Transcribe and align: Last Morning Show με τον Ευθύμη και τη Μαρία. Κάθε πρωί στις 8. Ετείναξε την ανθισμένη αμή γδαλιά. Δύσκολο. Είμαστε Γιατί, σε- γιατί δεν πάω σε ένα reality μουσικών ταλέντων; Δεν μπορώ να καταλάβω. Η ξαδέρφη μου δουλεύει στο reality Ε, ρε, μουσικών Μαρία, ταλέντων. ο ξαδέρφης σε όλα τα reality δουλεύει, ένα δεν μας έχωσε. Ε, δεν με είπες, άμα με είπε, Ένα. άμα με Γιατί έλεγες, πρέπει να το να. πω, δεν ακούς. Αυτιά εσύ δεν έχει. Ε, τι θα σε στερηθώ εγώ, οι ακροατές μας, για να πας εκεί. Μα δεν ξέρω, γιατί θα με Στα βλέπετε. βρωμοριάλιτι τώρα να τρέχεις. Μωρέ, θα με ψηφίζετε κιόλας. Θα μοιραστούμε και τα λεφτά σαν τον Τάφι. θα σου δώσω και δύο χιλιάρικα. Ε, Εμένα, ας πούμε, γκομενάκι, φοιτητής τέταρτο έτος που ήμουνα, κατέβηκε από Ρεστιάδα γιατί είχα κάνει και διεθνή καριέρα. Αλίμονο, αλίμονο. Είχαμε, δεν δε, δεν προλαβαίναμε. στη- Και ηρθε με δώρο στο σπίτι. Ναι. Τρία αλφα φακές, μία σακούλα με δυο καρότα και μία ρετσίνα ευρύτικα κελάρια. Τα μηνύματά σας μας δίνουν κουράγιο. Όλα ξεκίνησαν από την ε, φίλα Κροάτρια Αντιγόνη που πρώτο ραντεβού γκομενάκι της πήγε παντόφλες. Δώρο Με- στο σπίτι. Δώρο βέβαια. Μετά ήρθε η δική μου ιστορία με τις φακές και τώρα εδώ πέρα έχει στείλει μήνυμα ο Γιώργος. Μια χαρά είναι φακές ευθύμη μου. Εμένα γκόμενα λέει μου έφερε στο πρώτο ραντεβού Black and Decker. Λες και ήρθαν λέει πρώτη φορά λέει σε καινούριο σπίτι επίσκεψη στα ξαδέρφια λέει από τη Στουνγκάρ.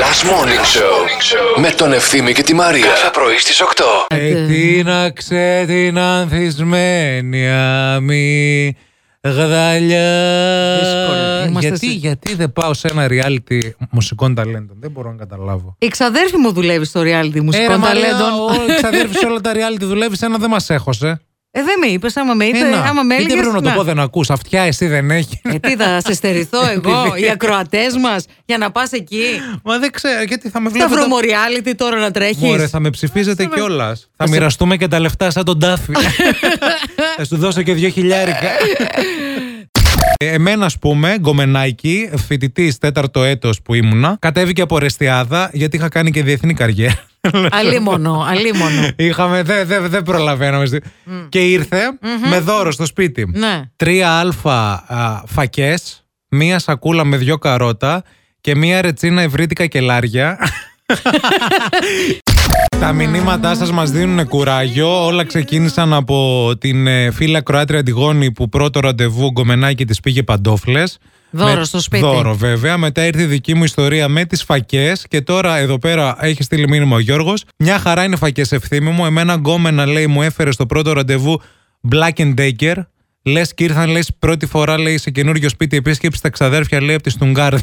Last 0.00 0.24
Morning 0.30 0.64
Show 0.76 1.60
με 1.60 1.70
τον 1.70 1.92
Ευθύμη 1.92 2.32
και 2.32 2.42
τη 2.42 2.54
Μαρία. 2.54 2.84
Κάθε 2.86 3.10
πρωί 3.12 3.38
στις 3.38 3.60
8. 3.62 3.82
Ετείναξε 4.08 5.64
την 5.66 5.98
ανθισμένη 5.98 7.50
αμή 7.50 8.76
γδαλιά. 9.20 10.76
Δύσκολο. 10.80 11.44
Είμαστε 11.48 11.68
Γιατί, 11.68 11.86
σε- 11.86 11.92
γιατί 11.92 12.34
δεν 12.34 12.52
πάω 12.52 12.74
σε 12.74 12.88
ένα 12.88 13.06
reality 13.10 13.58
μουσικών 13.90 14.34
ταλέντων; 14.34 14.76
Δεν 14.80 14.90
μπορώ 14.90 15.10
να 15.10 15.16
καταλάβω. 15.16 15.76
Η 15.78 15.88
ξαδέρφη 15.88 16.36
μου 16.36 16.52
δουλεύει 16.52 16.84
στο 16.84 17.00
reality 17.00 17.04
Ε, 17.04 17.30
ρε, 17.34 17.40
μουσικών 17.40 17.78
Μαρία, 17.78 18.02
ταλέντων. 18.02 18.32
ο 18.40 18.48
ξαδέρφης 18.76 19.18
σε 19.18 19.26
όλα 19.26 19.40
τα 19.40 19.52
reality 19.54 19.80
δουλεύει, 19.80 20.16
ένα 20.20 20.38
δεν 20.38 20.50
μας 20.50 20.70
έχωσε. 20.70 21.20
Ε, 21.54 21.62
δεν 21.62 21.78
με 21.80 21.86
είπες, 21.86 22.16
άμα 22.16 22.34
με 22.34 22.44
είπε, 22.44 22.58
Ένα. 22.58 22.82
άμα 22.82 23.02
με 23.02 23.14
Γιατί 23.14 23.32
έλεγες, 23.32 23.50
πρέπει 23.50 23.54
να 23.54 23.62
το 23.62 23.68
να. 23.68 23.74
πω, 23.74 23.82
δεν 23.82 23.98
ακούς. 24.00 24.30
Αυτιά 24.30 24.62
εσύ 24.62 24.86
δεν 24.86 25.10
έχει. 25.10 25.40
Ε, 25.42 25.58
τι 25.58 25.76
θα 25.76 26.00
σε 26.04 26.14
στερηθώ 26.14 26.58
εγώ, 26.74 27.14
οι 27.16 27.30
ακροατές 27.30 27.96
μας, 27.96 28.24
για 28.44 28.58
να 28.58 28.70
πας 28.70 28.92
εκεί. 28.92 29.24
Μα 29.64 29.78
δεν 29.78 29.90
ξέρω, 29.92 30.22
γιατί 30.22 30.48
θα 30.48 30.60
με 30.60 30.68
Στα 30.68 30.78
βλέπετε. 30.78 31.00
βρωμοριάλιτι 31.00 31.74
τώρα 31.74 31.96
να 31.98 32.10
τρέχεις. 32.10 32.36
Μωρέ, 32.36 32.66
θα 32.66 32.80
με 32.80 32.90
ψηφίζετε 32.90 33.46
κιόλας. 33.54 34.08
Θα 34.16 34.28
μοιραστούμε 34.28 34.76
και 34.76 34.88
τα 34.88 35.00
λεφτά 35.00 35.30
σαν 35.30 35.44
τον 35.44 35.58
Τάφι. 35.58 35.92
θα 37.16 37.24
σου 37.24 37.36
δώσω 37.36 37.62
και 37.62 37.72
δύο 37.74 37.88
χιλιάρικα. 37.88 38.48
Ε, 40.16 40.32
Εμένα, 40.32 40.64
ας 40.64 40.78
πούμε, 40.78 41.16
γκομενάκι, 41.18 42.10
φοιτητής 42.26 42.78
τέταρτο 42.78 43.22
έτος 43.22 43.62
που 43.62 43.74
ήμουνα, 43.74 44.16
κατέβηκε 44.20 44.62
από 44.62 44.78
Ρεστιάδα 44.78 45.50
γιατί 45.52 45.76
είχα 45.76 45.88
κάνει 45.88 46.10
και 46.10 46.22
διεθνή 46.22 46.54
καριέρα. 46.54 47.04
Αλίμονο, 47.58 48.24
αλίμονο. 48.28 48.88
Είχαμε, 48.96 49.42
δεν 49.42 49.66
δε, 49.66 49.80
δεν 49.80 50.02
προλαβαίναμε. 50.02 50.66
στη- 50.66 50.80
Και 51.28 51.50
ηρθε 51.50 51.78
με 52.28 52.38
δώρο 52.38 52.70
στο 52.72 52.86
σπίτι. 52.86 53.30
Ναι. 53.34 53.62
Τρία 53.76 54.10
αλφα 54.18 54.84
φακές, 55.26 56.04
μία 56.28 56.58
σακούλα 56.58 57.04
με 57.04 57.16
δυο 57.16 57.38
καρότα 57.38 58.02
και 58.40 58.54
μία 58.56 58.80
ρετσίνα 58.82 59.22
ευρύτικα 59.22 59.66
κελάρια. 59.66 60.38
Τα 62.80 62.92
μηνύματά 62.92 63.54
σας 63.54 63.72
μας 63.72 63.90
δίνουν 63.90 64.28
κουράγιο. 64.28 65.04
Όλα 65.04 65.24
ξεκίνησαν 65.24 65.92
από 65.92 66.50
την 66.58 66.86
ε, 66.86 67.10
φίλα 67.10 67.40
Κροάτρια 67.42 67.78
Αντιγόνη 67.78 68.32
που 68.32 68.48
πρώτο 68.48 68.80
ραντεβού 68.80 69.30
γκομενάκι 69.30 69.84
της 69.84 70.00
πήγε 70.00 70.22
παντόφλες. 70.22 70.98
Δώρο 71.30 71.58
Με- 71.58 71.64
στο 71.64 71.80
σπίτι. 71.80 72.02
Δώρο 72.04 72.34
βέβαια. 72.34 72.76
Μετά 72.78 73.06
ήρθε 73.06 73.22
η 73.22 73.26
δική 73.26 73.54
μου 73.54 73.64
ιστορία 73.64 74.08
με 74.08 74.24
τις 74.24 74.42
φακές 74.42 75.06
και 75.08 75.20
τώρα 75.20 75.56
εδώ 75.56 75.78
πέρα 75.78 76.16
έχει 76.20 76.42
στείλει 76.42 76.68
μήνυμα 76.68 76.96
ο 76.96 76.98
Γιώργος. 76.98 77.44
Μια 77.58 77.78
χαρά 77.78 78.04
είναι 78.04 78.16
φακές 78.16 78.52
ευθύμη 78.52 78.90
μου. 78.90 79.06
Εμένα 79.06 79.32
γκόμενα 79.34 79.86
λέει 79.86 80.06
μου 80.06 80.22
έφερε 80.22 80.50
στο 80.52 80.66
πρώτο 80.66 80.92
ραντεβού 80.92 81.40
Black 81.92 82.20
and 82.22 82.34
Decker. 82.34 82.74
Λες 83.22 83.54
και 83.54 83.64
ήρθαν 83.64 83.90
λέει 83.90 84.04
πρώτη 84.18 84.46
φορά 84.46 84.78
λέει 84.78 84.98
σε 84.98 85.10
καινούριο 85.10 85.48
σπίτι 85.48 85.76
επίσκεψη 85.76 86.18
στα 86.18 86.30
ξαδέρφια 86.30 86.82
λέει 86.82 86.94
από 86.94 87.02
τη 87.02 87.10
Στουνγκάρ. 87.10 87.54